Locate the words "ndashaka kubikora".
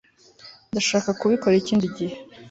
0.71-1.55